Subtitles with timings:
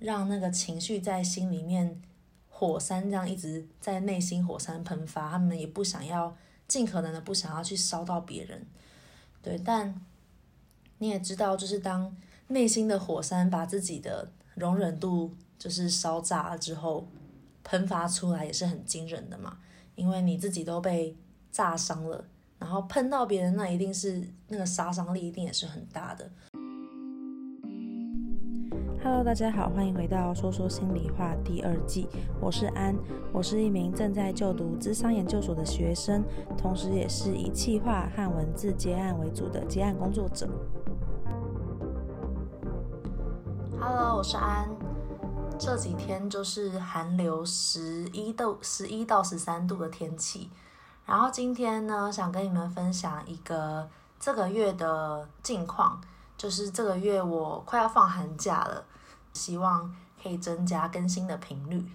[0.00, 2.02] 让那个情绪在心里面
[2.48, 8.66] 火山这样一直在内心火山喷发，他们也不想要尽可能的不想要去烧到别人，
[9.42, 10.00] 对，但
[10.98, 12.16] 你也知道，就是当
[12.48, 17.06] 内心的火山把自己的容忍度就是烧炸了之后，
[17.62, 19.58] 喷发出来也是很惊人的嘛，
[19.94, 21.16] 因为你自己都被
[21.52, 22.24] 炸伤了。
[22.58, 26.30] 然后喷到别人，那一定是那个杀伤力一定也是很大的。
[29.02, 32.06] Hello，大家好，欢迎回到说说心里话第二季，
[32.38, 32.94] 我是安，
[33.32, 36.22] 我是一名正在就读咨商研究所的学生，
[36.58, 40.46] 同时也是以企划和文字接案为主的接案工作者。
[43.80, 44.68] Hello，我是安，
[45.58, 50.50] 这几天就是寒流十一度，十一到十三度的天气。
[51.06, 53.88] 然后今天呢，想跟你们分享一个
[54.18, 55.98] 这个月的近况，
[56.36, 58.84] 就是这个月我快要放寒假了，
[59.32, 61.90] 希望可以增加更新的频率。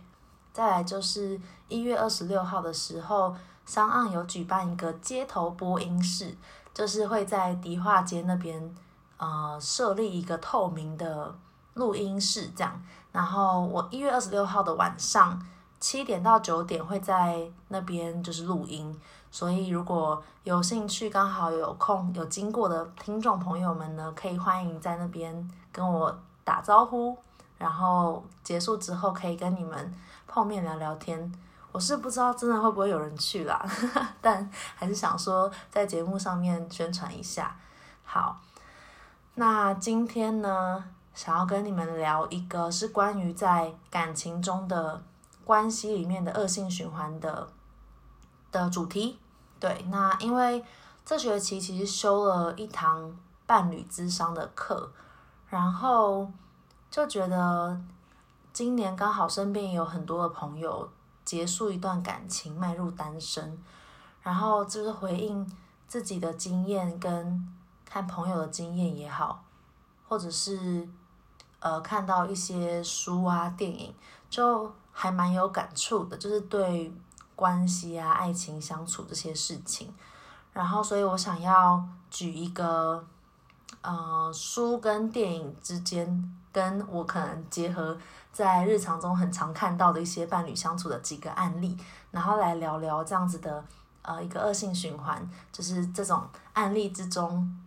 [0.53, 3.35] 再来就是一月二十六号的时候
[3.67, 6.35] ，SoundOn 有举办一个街头播音室，
[6.73, 8.75] 就是会在迪化街那边
[9.17, 11.35] 呃设立一个透明的
[11.73, 12.81] 录音室，这样。
[13.11, 15.41] 然后我一月二十六号的晚上。
[15.77, 18.97] 七点到九点会在那边就是录音，
[19.29, 27.15] 所以如果有兴趣、刚好有空、有经过的听众朋友们呢，可以欢迎在那边跟我打招呼，
[27.57, 29.93] 然后结束之后可以跟你们
[30.27, 31.31] 碰面聊聊天。
[31.71, 33.65] 我是不知道真的会不会有人去啦，
[34.21, 37.55] 但还是想说在节目上面宣传一下。
[38.03, 38.39] 好，
[39.35, 45.01] 那今天呢，想要跟你们聊一个是关于在感情中的。
[45.45, 47.47] 关系里面的恶性循环的
[48.51, 49.19] 的主题，
[49.59, 50.65] 对，那因为
[51.05, 54.91] 这学期其实修了一堂伴侣智商的课，
[55.47, 56.27] 然后
[56.95, 57.77] 就觉得
[58.53, 60.89] 今年刚好身边也有很多的朋友
[61.25, 63.61] 结束一段感情，迈入单身，
[64.21, 65.45] 然后就是回应
[65.89, 67.53] 自己的经验跟
[67.83, 69.43] 看朋友的经验也好，
[70.07, 70.87] 或者是
[71.59, 73.93] 呃看到一些书啊电影
[74.29, 74.73] 就。
[74.97, 76.89] 还蛮有感触的，就是对
[77.35, 79.93] 关系啊、爱情相处这些事情，
[80.53, 83.05] 然后，所以我想要举一个，
[83.81, 87.97] 呃，书跟电影之间，跟我可能结合
[88.31, 91.77] 在日常中很常看到的一些伴侣相处的几个案例，
[92.11, 93.61] 然后来聊聊这样子的，
[94.01, 97.59] 呃，一个恶性循环，就是这种案例之中，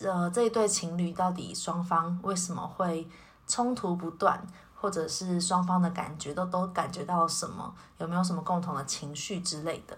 [0.00, 3.08] 呃，这一对情侣到底双方为什么会
[3.46, 4.44] 冲突不断？
[4.74, 7.72] 或者是双方的感觉都都感觉到什么？
[7.98, 9.96] 有没有什么共同的情绪之类的？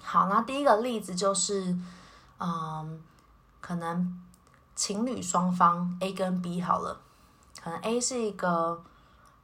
[0.00, 1.76] 好，那第一个例子就是，
[2.38, 2.98] 嗯，
[3.60, 4.18] 可能
[4.74, 7.00] 情侣双方 A 跟 B 好了，
[7.62, 8.82] 可能 A 是一个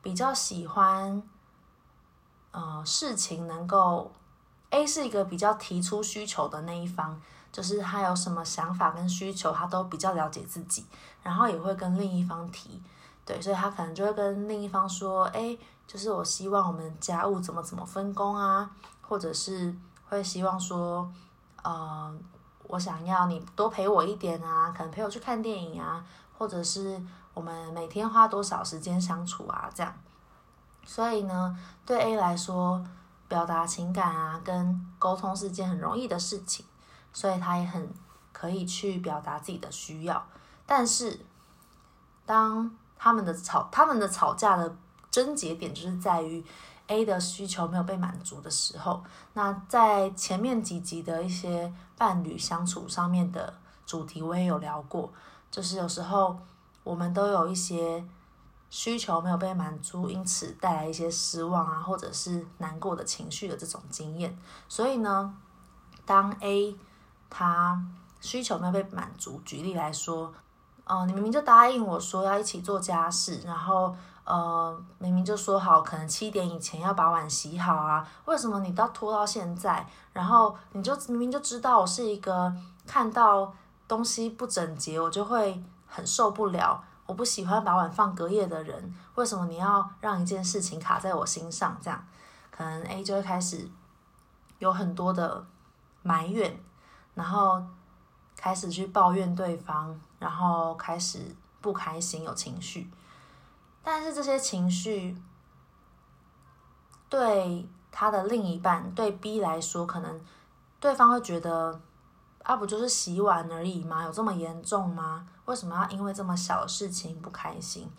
[0.02, 1.22] 比较喜欢，
[2.50, 4.10] 呃，事情能够
[4.70, 7.20] A 是一个比较提出需求的那一方，
[7.52, 10.84] 就是他有什么想法跟需求，他都比较了解自己，
[11.22, 12.82] 然后也会跟另一方提。
[13.24, 15.56] 对，所以他可能就会跟另一方说：“哎，
[15.86, 18.70] 就是我希望我们家务怎么怎么分工啊，
[19.02, 19.74] 或者是
[20.08, 21.06] 会希望说，
[21.62, 22.10] 呃，
[22.68, 26.04] 我想要你多陪我一点啊，可能陪我去看电影啊，
[26.38, 27.02] 或者是
[27.34, 29.92] 我们每天花多少时间相处啊，这样。
[30.84, 32.82] 所以呢，对 A 来说，
[33.26, 36.64] 表达情感啊，跟沟通是件很容易的事情，
[37.12, 37.92] 所以他也很
[38.32, 40.26] 可以去表达自己的需要。
[40.64, 41.20] 但是，
[42.24, 44.76] 当他们的吵，他们的吵架的
[45.10, 46.44] 症结点就是在于
[46.88, 49.02] A 的需求没有被满足的时候。
[49.32, 53.54] 那在前面几集的一些伴侣相处上面的
[53.86, 55.10] 主题，我也有聊过，
[55.50, 56.38] 就是有时候
[56.82, 58.04] 我们都有一些
[58.68, 64.38] 需求没有被满足，因此带来一些失望啊，或者是难过的情绪的这种经验。
[64.68, 65.34] 所以呢，
[66.04, 66.76] 当 A
[67.30, 67.82] 他
[68.20, 70.34] 需求没有被满足，举例来说。
[70.90, 73.94] 哦，你明明就答应我说要一起做家事，然后
[74.28, 79.86] 呃，明明就说好可能七点以前要把碗洗好啊，为什么你都要拖到现在？
[80.12, 82.54] 然后你就明明就知道我是一个
[82.86, 83.52] 看到
[83.86, 91.78] 东西不整洁我就会很受不了，我不喜欢把碗放隔夜的人，为什么你要让一件事情卡在我心上？
[91.80, 92.06] 这样
[92.50, 93.68] 可能 A 就会开始
[94.58, 95.46] 有很多的
[96.02, 96.60] 埋怨，
[97.14, 97.62] 然后
[98.36, 99.98] 开始去抱怨对方。
[100.18, 101.20] 然后开始
[101.60, 102.90] 不开心，有情绪，
[103.90, 105.16] 但是这些情绪
[107.08, 110.20] 对他的另一半，对 B 来说，可能
[110.78, 111.80] 对方会觉得
[112.42, 114.04] 啊，不就是洗碗而已吗？
[114.04, 115.26] 有这么严重吗？
[115.46, 117.90] 为什么要因为这么小的事情不开心？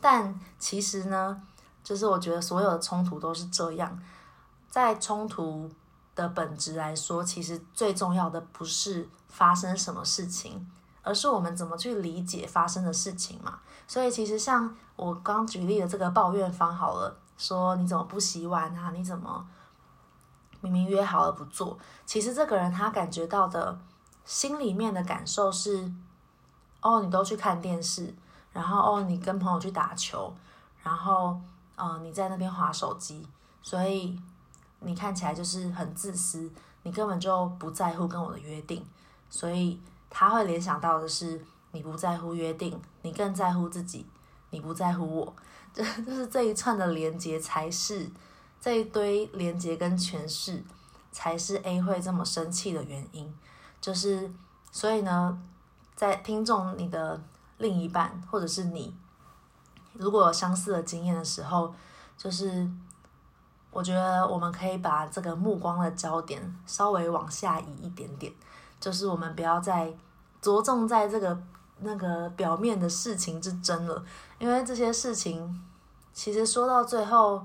[0.00, 1.40] 但其实呢，
[1.84, 4.02] 就是我觉得所有的冲突都是这样，
[4.68, 5.70] 在冲突
[6.16, 10.68] 的本质来说，其实最重要的不是发生什么事情，
[11.06, 13.60] 而是我们怎么去理解发生的事情嘛。
[13.86, 18.90] 所以其实像我刚举例的这个抱怨方好了，说你怎么不洗碗啊？
[18.90, 19.46] 你怎么
[20.60, 21.78] 明明约好了不做？
[22.04, 23.78] 其实这个人他感觉到的
[24.24, 25.90] 心里面的感受是，
[26.82, 28.12] 哦，你都去看电视，
[28.52, 30.34] 然后哦，你跟朋友去打球，
[30.82, 31.40] 然后
[31.76, 33.26] 呃，你在那边划手机，
[33.62, 34.20] 所以。
[34.80, 36.48] 你看起来就是很自私，
[36.82, 38.86] 你根本就不在乎跟我的约定，
[39.30, 39.80] 所以
[40.10, 44.06] 他会联想到的是你不在乎约定，你更在乎自己，
[44.50, 45.36] 你不在乎我，
[45.72, 48.10] 这 就是这一串的连接才是
[48.60, 50.62] 这一堆连接跟诠释
[51.12, 53.34] 才是 A 会这么生气的原因，
[53.80, 54.32] 就是
[54.72, 55.42] 所以呢，
[55.94, 57.22] 在听众你的
[57.58, 58.94] 另一半或者是你，
[59.92, 61.74] 如果有相似的经验的时候，
[62.16, 62.68] 就是。
[63.72, 68.32] 我觉得我们可以把这个目光的焦点稍微往下移一点点，
[68.86, 69.92] 就是我们不要再
[70.40, 71.36] 着重在这个
[71.80, 74.04] 那个表面的事情之争了，
[74.38, 75.60] 因为这些事情
[76.12, 77.44] 其实说到最后，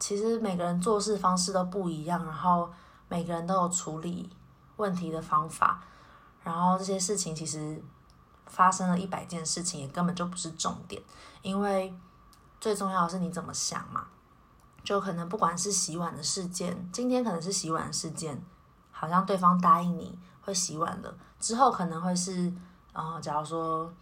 [0.00, 2.68] 其实每个人做事方式都不一样，然后
[3.08, 4.28] 每个人都有处理
[4.74, 5.84] 问题的方法，
[6.42, 7.80] 然后这些事情其实
[8.46, 11.00] 发生了一百件事情也根本就不是重点，
[11.42, 11.94] 因为
[12.60, 14.08] 最重要的是你怎么想嘛。
[14.82, 18.42] 就可能不管是洗碗的事件，今天可能是洗碗事件，
[18.90, 22.52] 好像对方答应你会洗碗了，之后可能会是，
[22.92, 23.92] 呃，假如说，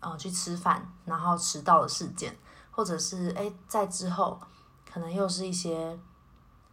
[0.00, 2.36] 呃，去吃饭然后迟到的事件，
[2.70, 4.40] 或者是诶，在之后
[4.92, 5.98] 可能又是一些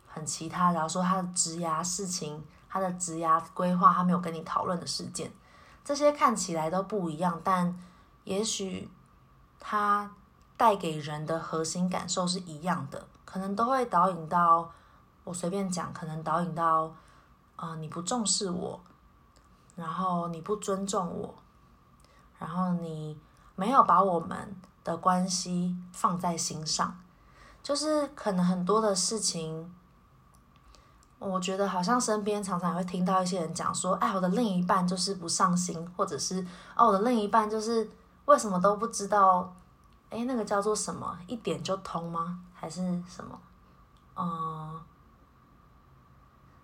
[0.07, 5.31] 很其他，假如说他的职涯事情，他的职涯规划，他没有跟你讨论的事件，
[5.83, 7.77] 这些看起来都不一样，但
[8.25, 8.89] 也许
[9.59, 10.11] 他
[10.57, 13.07] 带给人的核心感受是一样的。
[13.25, 14.71] 可能都会导引到，
[15.23, 16.93] 我随便讲，可能导引到，
[17.55, 18.79] 呃，你不重视我，
[19.75, 21.33] 然后你不尊重我，
[22.37, 23.17] 然后你
[23.55, 26.99] 没有把我们的关系放在心上，
[27.61, 29.73] 就是可能很多的事情，
[31.19, 36.45] 我觉得好像身边常常会听到一些人讲说，哎，我的另一半就是不上心，或者是
[36.75, 37.89] 哦，我的另一半就是
[38.25, 39.55] 为什么都不知道，
[40.09, 42.41] 哎，那个叫做什么，一点就通吗？
[42.53, 43.39] 还是什么？
[44.15, 44.81] 嗯，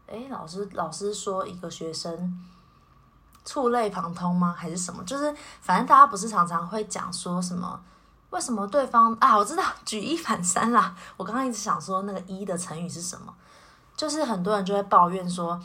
[0.10, 2.46] 诶，老师老师说一个学生
[3.46, 4.56] 触类旁通吗？
[4.58, 5.04] 还是什么？
[5.04, 7.80] 就是反正大家不是常常会讲说什么？
[8.32, 9.38] 为什么对方啊？
[9.38, 10.96] 我知道举一反三啦。
[11.18, 13.34] 我刚刚一直想说那个一的成语是什么？
[13.96, 15.60] 就是很多人就会抱怨说，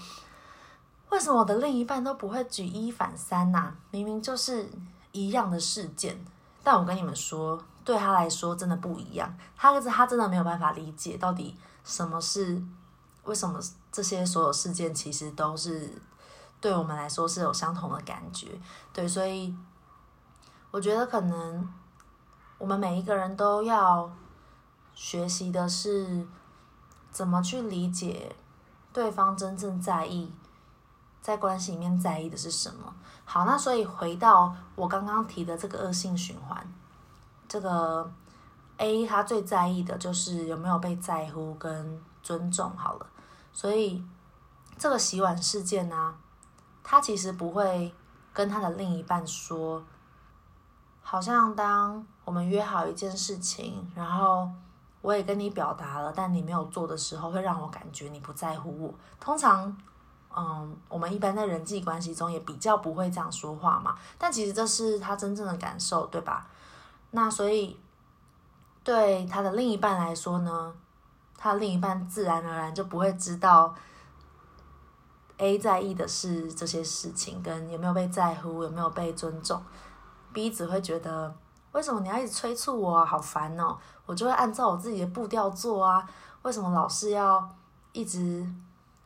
[1.10, 3.72] 为什么我的另一半都不会举一反三呐？
[3.90, 4.70] 明明就是
[5.12, 6.24] 一样的事件。
[6.62, 7.62] 但我跟你们说。
[7.84, 11.54] 对他来说真的不一样，他他真的没有办法理解到底
[11.84, 12.58] 什么是
[13.24, 13.58] 为什么
[13.90, 15.90] 这些所有事件其实都是
[16.60, 18.48] 对我们来说是有相同的感觉。
[18.92, 19.54] 对，所以
[20.70, 21.72] 我觉得可能
[22.58, 24.10] 我们每一个人都要
[24.94, 26.26] 学习的是
[27.10, 28.34] 怎么去理解
[28.92, 30.32] 对方真正在意
[31.20, 32.94] 在关系里面在意的是什么。
[33.24, 36.66] 好，那所以回到我刚刚提的这个恶性循环。
[37.48, 38.10] 这个
[38.76, 42.70] A 他最在意的就是有没有被在乎跟尊重。
[42.76, 43.06] 好了，
[43.54, 44.04] 所以
[44.76, 46.14] 这个洗碗事件呢、
[46.82, 47.94] 他其实不会
[48.32, 49.82] 跟他的另一半说，
[51.00, 54.50] 好像当我们约好一件事情，然后
[55.00, 58.94] 我也跟你表达了，但你没有做的时候，会让我感觉你不在乎我。
[59.20, 59.74] 通常，
[60.34, 63.96] 嗯，我们一般在人际关系中也比较不会这样说话嘛。
[64.18, 66.46] 但其实这是他真正的感受，对吧？
[67.12, 67.78] 那所以，
[68.82, 70.74] 对他的另一半来说呢，
[71.44, 73.74] 他另一半自然而然就不会知道
[75.36, 79.62] A 在意的是这些事情，跟有没有被在乎，有没有被尊重。
[80.32, 81.36] B 只会觉得，
[81.72, 83.04] 为什么你要一直催促我啊？
[83.04, 83.76] 好烦哦！
[84.06, 86.08] 我就会按照我自己的步调做啊，
[86.40, 87.46] 为什么老是要
[87.92, 88.50] 一直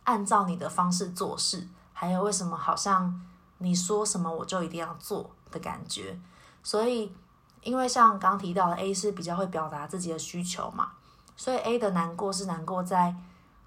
[0.04, 1.66] 按照你的方式做事？
[1.92, 3.21] 还有为什么好像
[3.59, 6.16] 你说什么我就一定要做的感觉？
[6.62, 7.12] 所以。
[7.61, 10.92] 因为像刚提到的，A 是比较会表达自己的需求嘛，
[11.38, 13.16] 所以 A 的难过是难过在，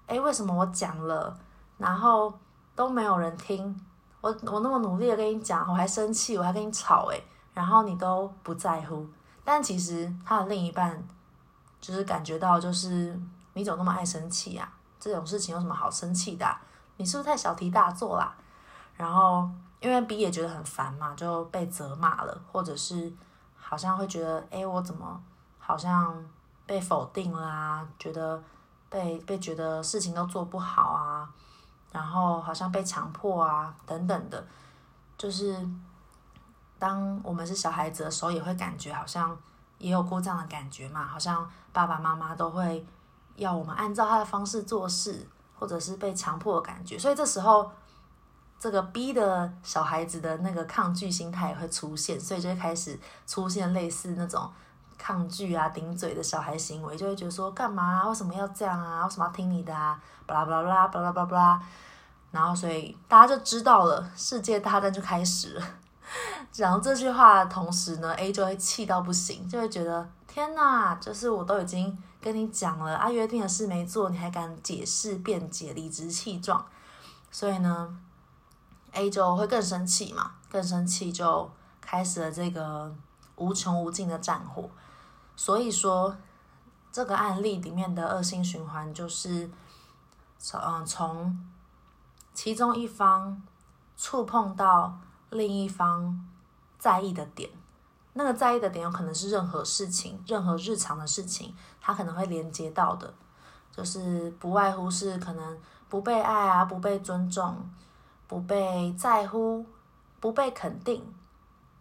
[0.06, 1.36] 哎，为什么我讲了，
[1.76, 2.32] 然后
[2.76, 3.76] 都没有人听，
[4.20, 7.20] 我我那么努力的跟你讲，我还生气，我还跟你吵，哎，
[7.52, 9.04] 然后你都不在乎。
[9.42, 11.02] 但其实他的另一半
[11.80, 13.20] 就是感觉到，就是
[13.54, 14.72] 你怎么那么爱生气呀？
[15.00, 16.46] 这种事情有什么好生气的？
[16.98, 18.32] 你是不是太小题大做啦？
[18.94, 19.50] 然后
[19.80, 23.12] 因为 B 也觉得很烦嘛，就被责骂了，或者是。
[23.64, 25.18] 好像会觉得，哎，我怎么
[25.58, 26.14] 好像
[26.72, 27.88] 被否定啦、啊？
[27.98, 28.42] 觉得
[28.88, 31.28] 被被觉得事情都做不好啊，
[31.92, 34.42] 然后好像被强迫啊，等等的，
[35.18, 35.54] 就是
[36.78, 39.36] 当我们是小孩子的时候，也会感觉好像
[39.76, 42.82] 也有过这样的感觉嘛，好像爸爸妈妈都会
[43.36, 47.70] 要我们按照他的方式做事，或者是被强迫的感觉，所以这时候。
[48.58, 54.48] 这个逼的小孩子的那个抗拒心态也会出现，所以就会开始出现类似那种
[55.02, 58.08] 抗拒啊、顶嘴的小孩行为，就会觉得说干嘛啊？
[58.08, 59.04] 为什么要这样啊？
[59.04, 60.00] 为什么要听你的啊？
[60.26, 61.62] 巴拉巴拉巴拉巴拉巴拉，
[62.30, 65.66] 然后所以大家就知道了，世界大战就开始了。
[66.52, 76.64] 讲这句话的同时呢，A 就会气到不行，就会觉得天哪，就是我都已经跟你讲了啊，约定的事没做，你还敢解释辩解、理直气壮，
[77.30, 77.98] 所以呢。
[78.94, 82.94] A 就会更生气嘛，更生气就开始了这个
[83.36, 84.68] 无穷无尽的战火。
[85.36, 86.16] 所以说，
[86.90, 89.50] 这个案例里面的恶性循环就是，
[90.38, 91.46] 从嗯从
[92.32, 93.42] 其中一方
[93.96, 94.98] 触碰到
[95.30, 96.28] 另一方
[96.78, 97.50] 在意的点，
[98.12, 103.12] 那个在意的点有可能是任何事情，任何日常的事情，它可能会连接到的，
[103.70, 105.58] 就是不外乎是可能
[105.88, 107.70] 不被爱啊，不被尊重。
[108.28, 109.66] 不被在乎，
[110.18, 111.04] 不被肯定，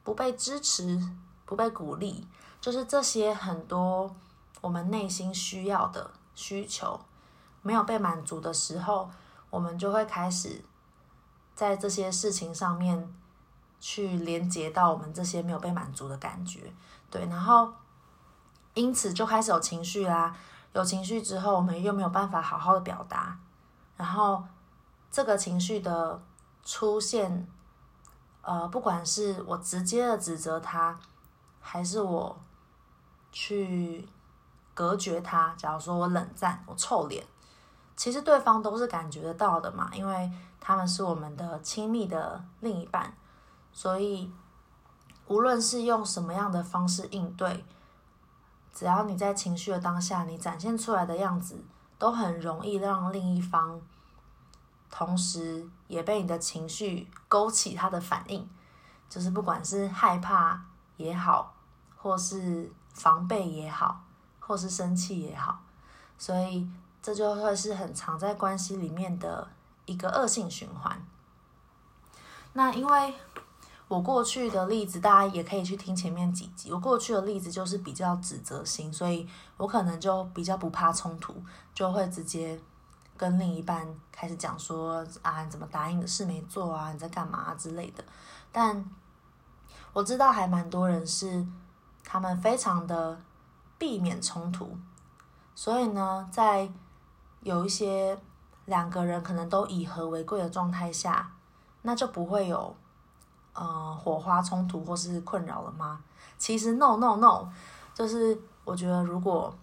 [0.04, 1.00] 不被支持，
[1.46, 2.28] 不被鼓励，
[2.62, 4.16] 就是这些很多
[4.62, 6.98] 我们内心需要的需求
[7.62, 9.10] 没有被满足的时候，
[9.50, 10.64] 我们就会开始
[11.54, 13.14] 在这些事情上面
[13.80, 16.72] 去连接到我们这些没有被满足的感觉，
[17.10, 17.74] 对，然后
[18.76, 20.34] 因此就开始有情绪啦。
[20.72, 23.38] 有情绪之后，我们又没有办法好好的表达，
[23.98, 24.42] 然后
[25.12, 26.22] 这个情绪的。
[26.64, 27.48] 出现，
[28.44, 30.96] 呃，不管是我直接的指责他，
[31.60, 32.40] 还是我
[33.32, 34.08] 去
[34.74, 37.26] 隔绝他，假如说我冷战，我臭脸，
[37.96, 43.16] 其实对方都是感觉得到的嘛，因为他们是我们的亲密的另一半，
[43.72, 44.32] 所以
[45.28, 47.66] 无论是用什么样的方式应对，
[48.74, 51.64] 只要你在情绪的当下，你展现出来的样子，
[51.98, 53.82] 都很容易让另一方。
[54.94, 58.50] 同时也被你的情绪勾起他的反应，
[59.10, 60.62] 就是不管是害怕
[60.98, 61.56] 也好，
[61.96, 64.04] 或是防备也好，
[64.40, 65.62] 或是生气也好，
[66.18, 66.68] 所以
[67.02, 69.48] 这就会是很常在关系里面的
[69.86, 71.06] 一个恶性循环。
[72.54, 73.14] 那因为
[73.88, 76.72] 我过去的例子，大家也可以去听前面几集。
[76.72, 81.36] 我过去的例子就是比较指责型，所以我可能就比较不怕冲突，
[81.74, 82.60] 就会直接。
[83.18, 86.92] 跟另一半开始讲说啊，你怎么答应的事没做啊？
[86.92, 88.04] 你在干嘛啊之类的。
[88.52, 88.84] 但
[89.94, 91.46] 我知道还蛮多人是
[92.12, 93.18] 他们非常的
[93.78, 94.78] 避免冲突，
[95.56, 96.70] 所以呢，在
[97.40, 98.20] 有一些
[98.66, 101.32] 两个人可能都以和为贵的状态下，
[101.84, 102.76] 那就不会有
[103.54, 106.04] 呃火花冲突或是困扰了吗？
[106.38, 107.48] 其实 no no no，
[107.94, 109.58] 就是我觉得如果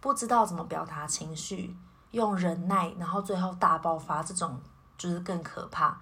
[0.00, 1.76] 不知道怎么表达情绪。
[2.10, 4.58] 用忍耐，然后最后大爆发，这种
[4.96, 5.96] 就是更可怕。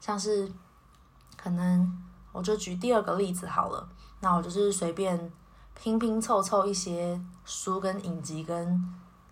[0.00, 0.52] 像是
[1.36, 3.88] 可能，我就举第二个例子好了。
[4.24, 5.30] 那我就是随便
[5.74, 8.82] 拼拼凑凑一些书跟影集跟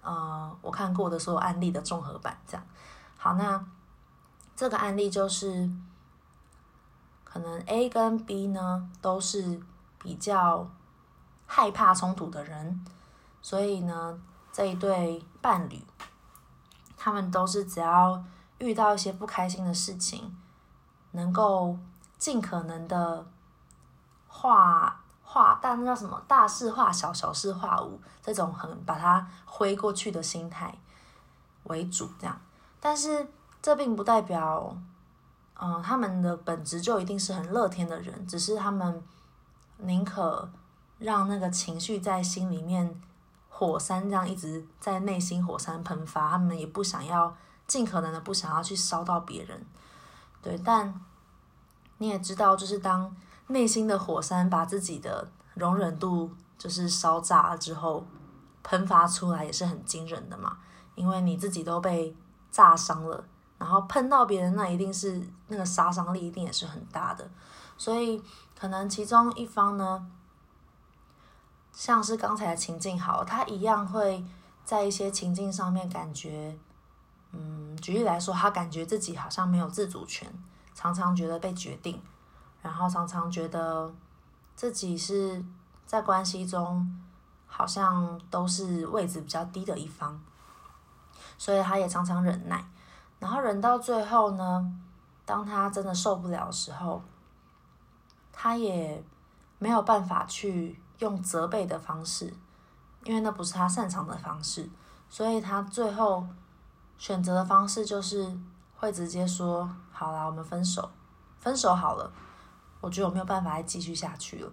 [0.03, 2.67] 呃我看过的所有案例的综合版，这样。
[3.17, 3.65] 好，那
[4.55, 5.71] 这个案例就是
[7.25, 9.59] 可能 A 跟 B 呢都是
[9.99, 10.69] 比较
[11.47, 12.85] 害怕冲突的人，
[13.41, 14.21] 所以呢
[14.53, 15.83] 这一对伴侣。
[16.99, 18.23] 他们都是只要
[18.59, 20.37] 遇到一些不开心的事情，
[21.13, 21.77] 能够
[22.19, 23.27] 尽可能的
[24.33, 26.19] 化化大，那叫什么？
[26.27, 30.75] 大事化小，小事化无，这种很把它挥过去的心态
[31.65, 32.41] 为主，这样。
[32.81, 33.29] 但是
[33.61, 34.75] 这并不代表，
[35.61, 39.03] 嗯、他们的本质就一定是很乐天的人，只是他们
[39.77, 40.51] 宁可
[40.99, 43.01] 让那个情绪在心里面。
[43.55, 47.33] 火山这样一直在内心火山喷发，他们也不想要，
[47.67, 49.65] 尽可能的不想要去烧到别人，
[50.41, 50.59] 对。
[50.65, 51.01] 但
[51.99, 53.15] 你也知道，就是当
[53.53, 58.05] 内心的火山把自己的容忍度就是烧炸了之后，
[58.63, 60.59] 喷发出来也是很惊人的嘛。
[60.95, 62.17] 因为你自己都被
[62.51, 63.25] 炸伤了，
[63.59, 67.31] 然后喷到别人，那一定是那个杀伤力一定也是很大的。
[67.77, 68.23] 所以
[68.59, 70.11] 可能其中一方呢。
[71.75, 74.23] 像是刚才的情境好，他一样会
[74.63, 76.55] 在一些情境上面感觉，
[77.31, 80.31] 嗯，举例来说，他感觉自己好像没有自主权，
[80.75, 81.99] 常常觉得被决定，
[82.63, 83.93] 然后常常觉得
[84.55, 85.45] 自己是
[85.85, 87.03] 在关系中
[87.47, 90.19] 好像都是位置比较低的一方，
[91.37, 92.65] 所以他也常常忍耐，
[93.19, 94.73] 然后忍到最后呢，
[95.25, 97.03] 当他真的受不了的时候，
[98.33, 99.05] 他也
[99.59, 102.33] 没有办法去用责备的方式，
[103.05, 104.71] 因为那不是他擅长的方式，
[105.11, 106.27] 所以他最后
[106.97, 108.39] 选择的方式就是
[108.77, 110.91] 会直接说：“好啦，我们分手，
[111.39, 112.11] 分手好了。”
[112.83, 114.53] 我觉得我没有办法再继续下去了。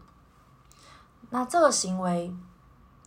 [1.30, 2.34] 那这个行为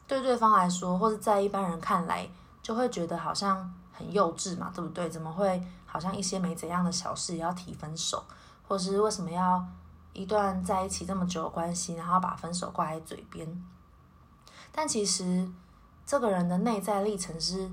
[0.06, 2.28] 对对方来说，或者在一般人看来，
[2.62, 5.08] 就会觉得好像很幼稚嘛，对不对？
[5.08, 8.22] 怎么会好像一些没怎样的小事也要提分手，
[8.68, 9.66] 或是为什么要？
[10.14, 13.64] 一段在一起这么久的关系，然后把分手挂在嘴边，
[14.70, 15.50] 但其实
[16.04, 17.70] 这个人的内在历程是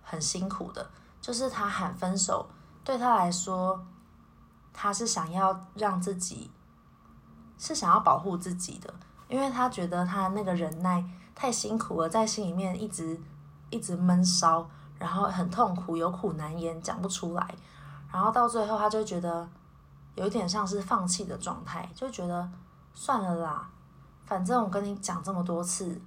[0.00, 0.88] 很辛苦的。
[1.20, 2.48] 就是他喊分手，
[2.84, 3.84] 对他来说，
[4.72, 6.52] 他是想要让自己，
[7.60, 8.92] 是想要保护自己的，
[9.28, 11.04] 因为他觉得他那个忍耐
[11.36, 13.16] 太辛苦了，在心里面一直
[13.70, 17.54] 一直闷烧，然后很痛苦，有苦难言，讲不出来，
[18.12, 19.48] 然后到最后他就觉得。
[20.16, 22.46] 有一点像是放弃的状态，就觉得
[22.92, 23.70] 算了啦，
[24.26, 25.98] 反正我跟你讲这么多次，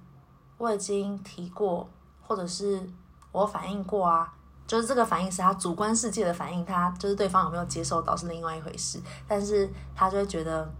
[0.58, 1.88] 我已经提过，
[2.22, 2.88] 或者是
[3.32, 4.32] 我反应过啊，
[4.66, 10.70] 就是这个反应是他主观世界的反应，他就是对方有没有接受到是另外一回事，但是他就会觉得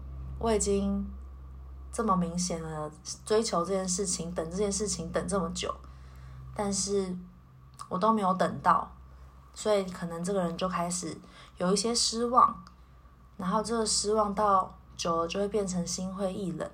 [0.45, 1.03] 我已经
[1.91, 2.91] 这么明显了，
[3.25, 5.73] 追求这件事情，等这件事情等这么久，
[6.53, 7.17] 但是
[7.89, 8.91] 我都没有等到，
[9.55, 11.17] 所以可能这个人就开始
[11.57, 12.63] 有一些失望。
[13.37, 16.69] 然后这个失望到久了就会变成心灰意冷，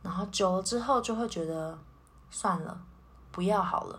[0.00, 1.76] 然后久了之后就会觉得
[2.30, 2.80] 算了，
[3.32, 3.98] 不要好了，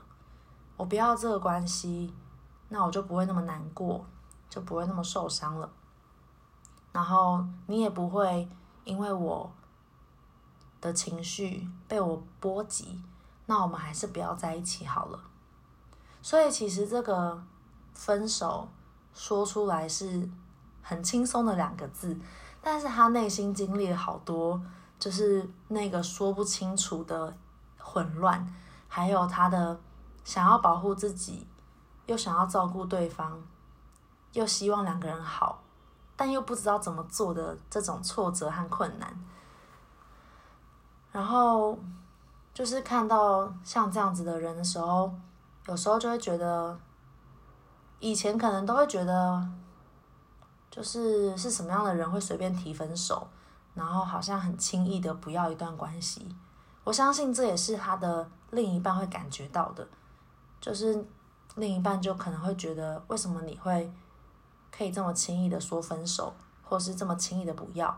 [0.77, 2.13] 我不要这个关系，
[2.69, 4.05] 那我就不会那么难过，
[4.49, 5.69] 就不会那么受伤了。
[6.93, 8.47] 然后你也不会
[8.85, 9.51] 因为我
[10.79, 13.03] 的情绪被我波及，
[13.47, 15.19] 那我们还是不要在一起好了。
[16.21, 17.43] 所以其实这个
[17.93, 18.69] 分手
[19.13, 20.29] 说出来是。
[20.87, 22.15] 很轻松的两个字，
[22.61, 24.61] 但是他内心经历了好多，
[24.99, 27.35] 就是那个说不清楚的
[27.79, 28.53] 混乱，
[28.87, 29.81] 还有他的
[30.23, 31.47] 想要保护自己，
[32.05, 33.41] 又想要照顾对方，
[34.33, 35.63] 又希望两个人好，
[36.15, 39.15] 但又不知道怎么做的这种挫折和困难。
[41.11, 41.77] 然后
[42.53, 45.13] 就是看到像这样子的人的时候，
[45.67, 46.77] 有时候就会觉得，
[47.99, 49.47] 以前可能都会觉得。
[50.71, 53.25] 就是是什么样的人会随便提分手，
[53.75, 56.27] 然后好像很轻易的不要一段关系。
[56.83, 59.87] 我相信这也是他的另一半会感觉到的，
[60.59, 61.05] 就是
[61.55, 63.89] 另一半就可能会觉得，为什么你会
[64.75, 66.33] 可以这么轻易的说分手，
[66.63, 67.97] 或是这么轻易的不要？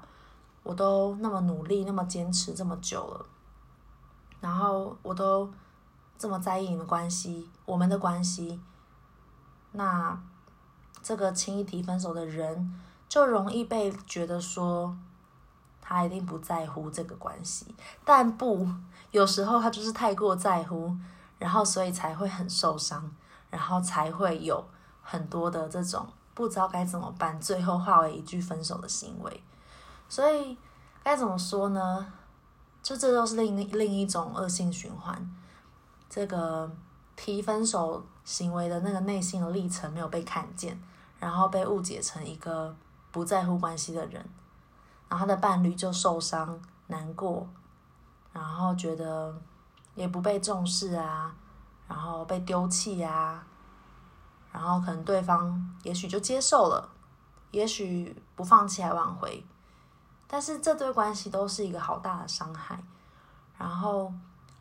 [0.64, 3.26] 我都那么努力，那么坚持这么久了，
[4.40, 5.52] 然后我都
[6.18, 8.60] 这么在意你们关系，我们的关系，
[9.72, 10.20] 那。
[11.04, 12.74] 这个轻易提分手的人，
[13.08, 14.98] 就容易被觉得说
[15.80, 18.68] 他一定不在乎这个关系，但不，
[19.12, 20.94] 有时候他就是太过在乎，
[21.40, 23.10] 然后所以才会很受伤，
[23.50, 24.68] 然后才会有
[25.02, 26.06] 很多的这种
[26.38, 29.44] 不知道该怎么办，最后化为一句分手的行为。
[30.08, 30.56] 所以
[31.02, 32.14] 该怎么说呢？
[32.84, 35.36] 就这都是另另一种恶性循环。
[36.08, 36.72] 这个
[37.16, 40.80] 提分手行为的那个内心的历程没有被看见。
[41.20, 42.76] 然后被误解成一个
[43.10, 44.24] 不在乎关系的人，
[45.10, 47.50] 然后他的伴侣就受伤难过，
[48.32, 49.36] 然后觉得
[49.96, 51.34] 也不被重视啊，
[51.88, 53.44] 然后被丢弃啊，
[54.58, 56.90] 然后可能对方也许就接受了，
[57.52, 59.46] 也许不放弃还挽回，
[60.26, 62.84] 但是这对关系都是一个好大的伤害，
[63.56, 64.12] 然后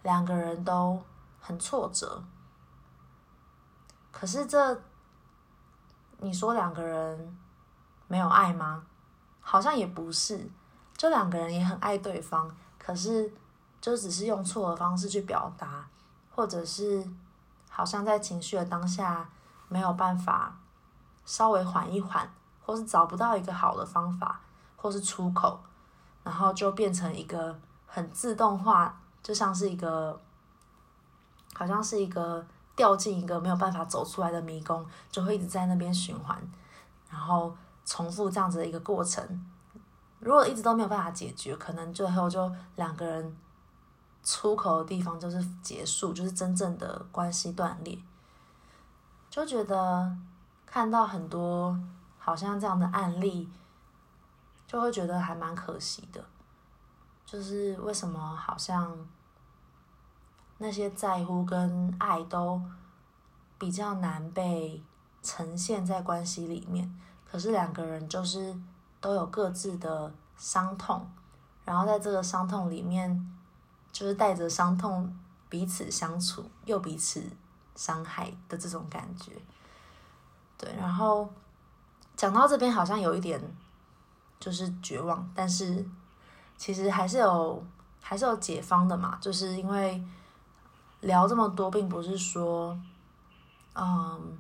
[0.03, 1.03] 两个人都
[1.41, 2.23] 很挫折，
[4.13, 4.83] 可是这。
[6.19, 7.37] 你说两个人
[8.09, 8.83] 没有爱吗？
[9.43, 10.49] 好像也不是，
[10.97, 13.31] 就两个人也很爱对方，可是
[13.83, 15.87] 就只是用错的方式去表达，
[16.35, 17.07] 或者是
[17.69, 19.29] 好像在情绪的当下
[19.69, 20.57] 没有办法
[21.25, 22.29] 稍微缓一缓，
[22.65, 24.41] 或是找不到一个好的方法，
[24.77, 25.59] 或是出口，
[26.25, 30.21] 然后就变成一个很自动化，就像是一个，
[31.55, 32.47] 好像是一个。
[32.77, 36.39] 掉进一个没有办法走出来的迷宫，就会一直在那边循环，
[37.09, 39.51] 然后重复这样子的一个过程。
[40.19, 43.35] 如果一直都没有办法解决，可能最后就两个人
[44.23, 47.99] 出口的地方就是结束，就是真正的关系断裂。
[49.37, 50.17] 就觉得
[50.65, 51.79] 看到很多
[52.19, 53.47] 好像这样的案例，
[54.67, 56.25] 就会觉得还蛮可惜的。
[57.27, 58.97] 就是为什么好像
[60.57, 62.59] 那些在乎跟爱都
[63.59, 64.83] 比较难被
[65.23, 66.99] 呈现在关系里面，
[67.31, 68.59] 可是两个人就是
[69.03, 71.07] 都有各自的伤痛，
[71.63, 73.37] 然后在这个伤痛里面，
[73.93, 75.15] 就是带着伤痛
[75.51, 77.23] 彼此相处，又彼此
[77.77, 79.31] 伤害的这种感觉。
[80.59, 81.31] 对，然后
[82.17, 83.39] 讲到这边好像有一点
[84.41, 85.87] 就是绝望，但是
[86.57, 87.63] 其实还是有
[88.01, 90.03] 还是有解方的嘛，就是因为
[91.03, 92.77] 聊这么多，并不是说，
[93.75, 94.39] 嗯，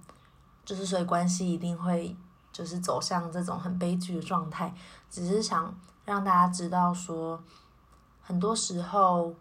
[0.64, 2.16] 就是所以关系一定会
[2.50, 4.74] 就是走向这种很悲剧的状态，
[5.10, 5.74] 只是想
[6.06, 7.38] 让大家知道说，
[8.22, 9.34] 很多时候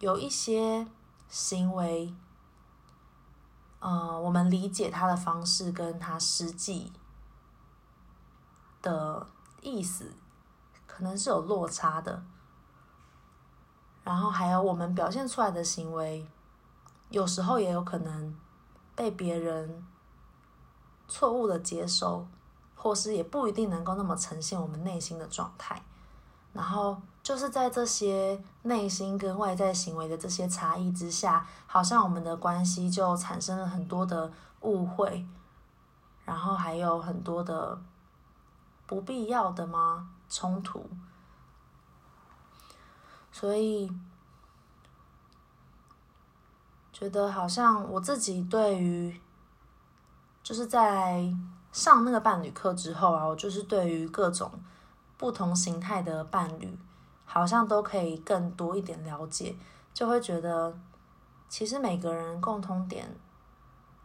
[0.00, 0.86] 有一些
[1.30, 2.14] 行为。
[3.86, 6.92] 呃，我们理解他的方式跟他实际
[8.82, 9.24] 的
[9.62, 10.12] 意思，
[10.88, 12.24] 可能是有落差的。
[14.02, 16.26] 然后还有我们表现出来的行为，
[17.10, 18.36] 有时候也有可能
[18.96, 19.86] 被别人
[21.06, 22.26] 错误的接收，
[22.74, 25.80] 或是也不一定能够那么呈现我们内心的状态。
[26.56, 35.26] 然后就是在这些内心跟外在行为的这些差异之下，好像我们的关系就产生了很多的误会，
[36.24, 37.78] 然后还有很多的
[38.86, 40.08] 不必要的吗？
[40.30, 40.88] 冲突。
[43.30, 43.92] 所以
[46.90, 49.20] 觉得好像我自己对于，
[50.42, 51.30] 就是在
[51.70, 54.50] 上那个伴侣课之后啊，我就是对于各种。
[55.18, 56.78] 不同形态的伴侣，
[57.24, 59.56] 好像都可以更多一点了解，
[59.94, 60.78] 就会觉得
[61.48, 63.16] 其实每个人共通点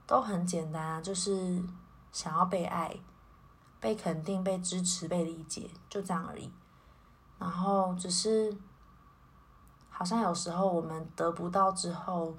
[0.08, 1.62] 都很简单啊，就是
[2.12, 2.96] 想要被爱、
[3.80, 6.50] 被肯定、被支持、被理解，就这样而已。
[7.38, 8.56] 然后只是
[9.90, 12.36] 好像有时候我们得不到之后，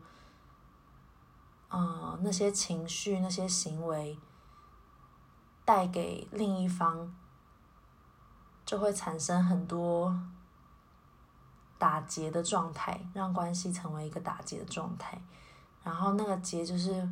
[1.68, 4.18] 呃，那些情绪、那些行为
[5.64, 7.14] 带给另一方。
[8.72, 10.18] 就会产生很多
[11.76, 15.20] 打结的状态，让关系成为一个打结的状态，
[15.82, 17.06] 然后那个结就是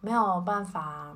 [0.00, 1.12] 没有办法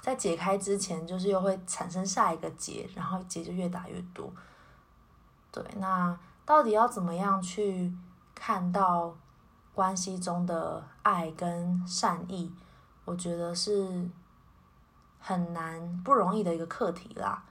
[0.00, 4.32] 在解开之前，就是又会产生下一个结，然后结就越打越多。
[5.50, 7.92] 对，那到底要怎么样去
[8.32, 9.12] 看到
[9.74, 12.54] 关系中的爱跟善意？
[13.04, 14.08] 我觉得是
[15.18, 17.42] 很难、不容易的一个课题啦。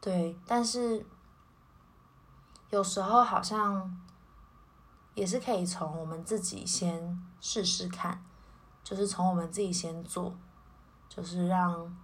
[0.00, 1.04] 对，但是
[2.70, 4.00] 有时候好像
[5.14, 8.24] 也是可以从我们自己先试试看，
[8.84, 10.32] 就是从我们自己先做，
[11.08, 11.96] 就是让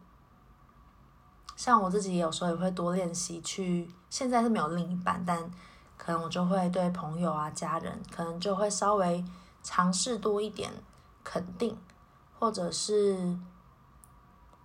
[1.55, 3.89] 像我自己有时候也会多练习去。
[4.11, 5.51] 现在是没有另一半，但
[5.97, 9.25] 可能我就会对朋友啊、家人，可能就会稍微
[9.63, 10.73] 尝试多一点
[11.23, 11.79] 肯定，
[12.39, 13.39] 或者是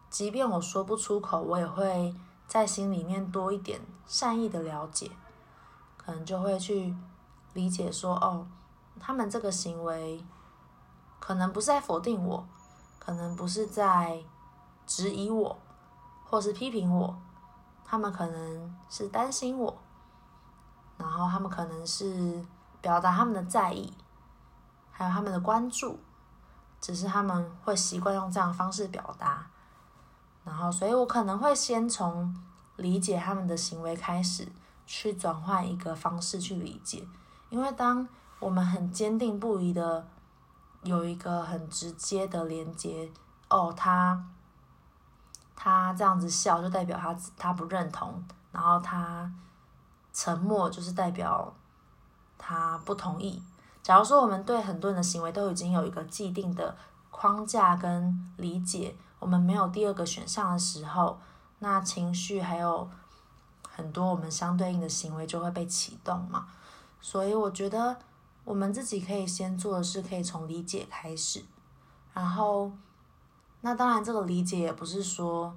[0.10, 2.16] 即便我说不出口，我也会。
[2.50, 5.12] 在心里面多一点善意的了解，
[5.96, 6.96] 可能就会去
[7.54, 8.48] 理解说，哦，
[9.00, 10.26] 他们这个行为
[11.20, 12.44] 可能不是在否定我，
[12.98, 14.24] 可能不是在
[14.88, 15.60] 质疑我，
[16.28, 17.16] 或是批评我，
[17.86, 19.78] 他们可能是担心我，
[20.98, 22.44] 然后他们可能是
[22.82, 23.94] 表达他们的在意，
[24.92, 26.00] 还有他们的关注，
[26.82, 29.52] 只是他们会习惯用这样的方式表达。
[30.50, 32.36] 然后，所以我可能会先从
[32.78, 34.48] 理解他们的行为开始，
[34.88, 37.08] 去转换一个方式去理解。
[37.52, 38.08] 因为当
[38.40, 40.08] 我们很坚定不移的
[40.82, 43.08] 有一个很直接的连接，
[43.48, 44.26] 哦，他
[45.56, 49.32] 他这样子笑就代表他他不认同，然后他
[50.12, 51.54] 沉默就是代表
[52.40, 53.40] 他不同意。
[53.84, 56.76] 假如说我们对很多人的行为都已经有一个既定的
[57.12, 58.96] 框架跟理解。
[59.20, 61.20] 我们没有第二个选项的时候，
[61.60, 62.90] 那情绪还有
[63.70, 66.48] 很多我们相对应的行为就会被启动嘛。
[67.02, 67.98] 所以我觉得
[68.44, 71.44] 我们自己可以先做的是，可以从理解开始。
[72.14, 72.72] 然后，
[73.62, 75.56] 那当然这个理解也不是说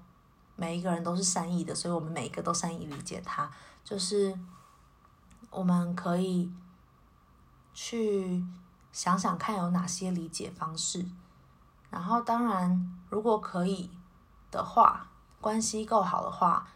[0.55, 3.51] 每一个人都是善意的，所以我们每一个都善意理解他。
[3.85, 4.39] 就是
[5.51, 6.53] 我们可以
[7.75, 8.45] 去
[8.93, 11.05] 想想看有哪些理解方式。
[11.93, 13.91] 然后，当然，如果可以
[14.51, 15.07] 的话，
[15.43, 16.67] 关系够好的话，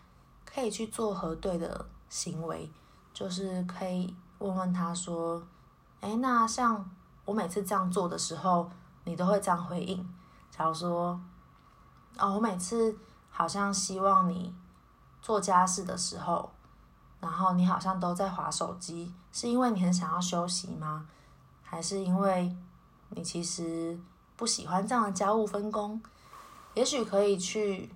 [0.45, 2.71] 可以去做核对的行为，
[3.15, 5.43] 就是可以问问他说
[6.03, 6.89] ：“哎，那像
[7.25, 8.71] 我每次这样做的时候，
[9.05, 10.07] 你都会这样回应？
[10.51, 11.19] 假如说，
[12.19, 12.95] 哦，我每次
[13.31, 14.55] 好像希望你
[15.23, 16.53] 做家事的时候，
[17.21, 21.07] 然后你好像都在滑手机，是因为你很想要休息吗？
[21.63, 22.55] 还是因为
[23.09, 23.99] 你其实
[24.37, 26.01] 不喜欢这样的家务分工？
[26.75, 27.91] 也许可以去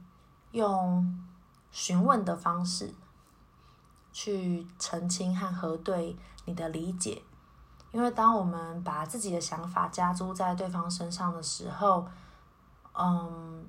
[0.53, 1.23] 用
[1.71, 2.95] 询问的方式
[4.11, 7.23] 去澄清和核对你的理解，
[7.93, 12.07] 因为当我们把自己的想法加诸在对方身上的时候，
[12.95, 13.67] 嗯，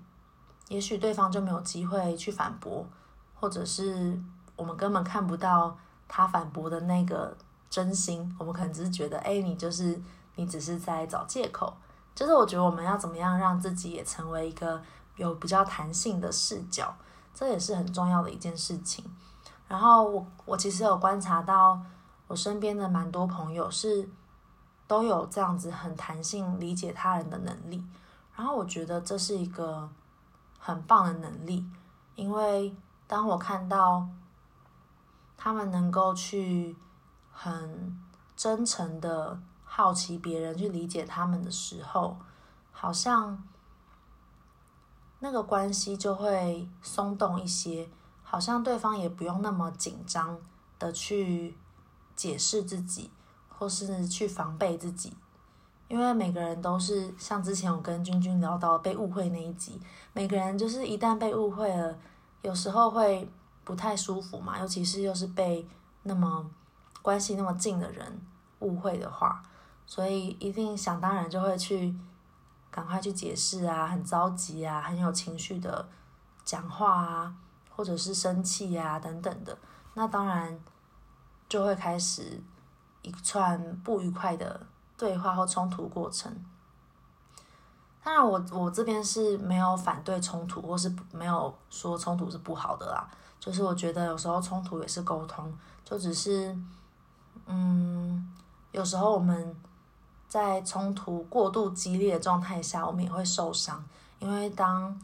[0.70, 2.88] 也许对方就没有机会去反驳，
[3.36, 4.18] 或者是
[4.56, 7.36] 我们根本看不到他反驳的那个
[7.70, 10.02] 真心，我们可能只是觉得，哎，你就是
[10.36, 11.76] 你只是在找借口。
[12.14, 14.82] 就是我觉得我们要怎么样让自己也成为一个
[15.16, 16.96] 有比较弹性的视角，
[17.34, 19.04] 这也是很重要的一件事情。
[19.68, 21.82] 然后我我其实有观察到，
[22.28, 24.10] 我身边的蛮多朋友是
[24.86, 27.84] 都有这样子很弹性理解他人的能力。
[28.36, 29.90] 然后我觉得这是一个
[30.60, 31.66] 很棒的能力，
[32.16, 32.76] 因为
[33.08, 34.08] 当我看到
[35.38, 36.76] 他们能够去
[37.32, 37.98] 很
[38.36, 39.40] 真诚的
[39.74, 42.18] 好奇别人，去理解他们的时候，
[42.74, 43.42] 好像
[45.20, 47.90] 那个关系就会松动一些，
[48.22, 50.38] 好像对方也不用那么紧张
[50.78, 51.56] 的去
[52.18, 53.10] 解释自己，
[53.48, 55.14] 或是去防备自己。
[55.88, 59.80] 因为每个人都是像之前我跟君君聊到被误会那一集，
[60.12, 61.98] 每个人就是一旦被误会了，
[62.42, 63.26] 有时候会
[63.64, 65.66] 不太舒服嘛，尤其是又是被
[66.04, 66.52] 那么
[67.02, 68.22] 关系那么近的人
[68.60, 69.42] 误会的话，
[69.86, 71.96] 所以一定想当然就会去
[72.70, 75.88] 赶快去解释啊，很着急啊，很有情绪的
[76.44, 77.36] 讲话啊，
[77.70, 79.58] 或者是生气啊等等的，
[79.94, 80.60] 那当然
[81.50, 82.42] 就会开始
[83.02, 84.68] 一串不愉快的。
[84.98, 86.32] 对话或冲突过程，
[88.04, 93.10] 当然我我这边是没有反对冲突，或是没有说冲突是不好的啦。
[93.40, 95.52] 就是我觉得有时候冲突也是沟通，
[95.84, 96.56] 就只是，
[97.48, 98.32] 嗯，
[98.72, 99.56] 有时候我们
[100.32, 103.84] 在冲突过度激烈的状态下，我们也会受伤。
[104.20, 104.98] 因为当，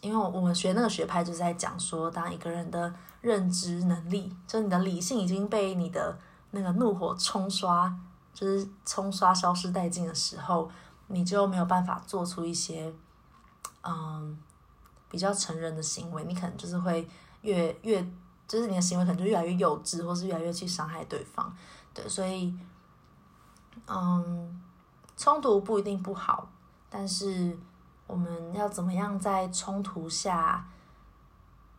[0.00, 6.18] 因为我们学那个学派就是在讲说，当一个人的认知能力，就你的理性已经被你的
[6.52, 7.94] 那个怒火冲刷。
[8.32, 10.70] 就是冲刷消失殆尽的时候，
[11.08, 12.90] 你就没有办法做出一些，
[13.82, 14.38] 嗯，
[15.10, 16.24] 比较成人的行为。
[16.24, 17.06] 你可能就是会
[17.42, 18.00] 越越，
[18.46, 21.52] 就是你的行为可能就越来越幼稚，或是越来越去伤害对方。
[21.92, 22.56] 对，所以，
[23.86, 24.60] 嗯，
[25.16, 26.48] 冲突不一定不好，
[26.90, 27.56] 但是
[28.06, 30.66] 我们要怎么样在冲突下，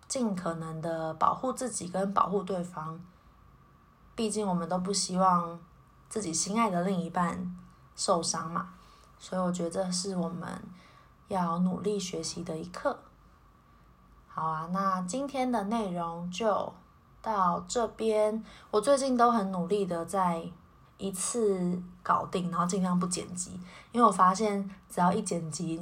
[0.08, 3.00] 尽可能的保护自己跟保护对方。
[4.16, 5.60] 毕竟我们都不希望。
[6.10, 7.56] 自己心爱的另一半
[7.96, 8.70] 受伤嘛，
[9.20, 10.60] 所以我觉得这是我们
[11.28, 12.98] 要努力学习的一课。
[14.28, 16.74] 好啊，那今天的内容就
[17.22, 18.44] 到这边。
[18.72, 20.52] 我最近都很努力的在
[21.00, 23.60] 一次搞定，然后尽量不剪辑，
[23.92, 25.82] 因为我发现只要一剪辑，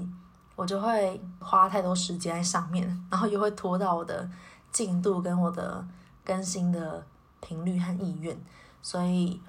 [0.55, 4.29] 我就会花太多时间在上面，然后又会拖到我的
[4.71, 5.85] 进度跟我的
[6.23, 7.05] 更新的
[7.41, 8.41] 频率和意愿，
[8.81, 9.41] 所以。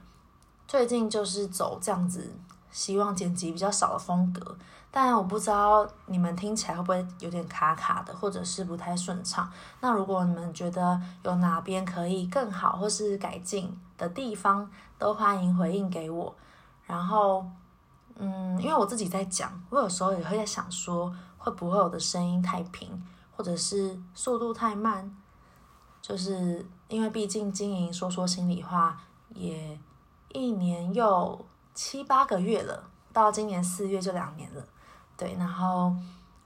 [0.67, 2.31] 最近就是走这样子，
[2.71, 4.55] 希望剪辑比较少的风格，
[4.91, 9.51] 但我不知道你们听起来会不会有点卡卡的，或者是不太顺畅。
[9.81, 16.35] 那如果你们觉得有哪边可以更好或是改进的地方，都欢迎回应给我。
[16.85, 17.45] 然后，
[18.17, 23.03] 嗯，因为我自己在讲，我有时候也会在想说，会不会我的声音太平，
[23.37, 25.15] 或者是速度太慢？
[26.01, 29.01] 就是因为毕竟经营说说心里话
[29.35, 29.79] 也。
[30.35, 34.63] 一年又七八个月了，到今年四月就两年了，
[35.19, 35.35] 对。
[35.35, 35.93] 然后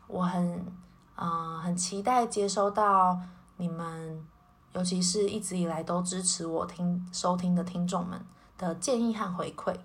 [0.09, 0.67] 我很，
[1.15, 3.17] 嗯、很期待接收到
[3.59, 4.27] 你们，
[4.73, 8.21] 尤其是一直以来都支持我听收听的听众们
[8.59, 9.77] 的建议和回馈。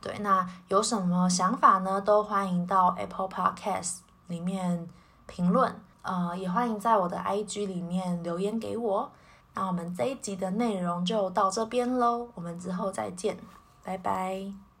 [0.00, 1.98] 对，那有什么想法呢？
[1.98, 4.86] 都欢迎到 Apple Podcast 里面
[5.26, 9.10] 评论，呃，也欢迎在我的 IG 里面留言给我。
[9.54, 13.38] 那我们这一集的内容就到这边喽，我们之后再见，
[13.82, 14.73] 拜拜。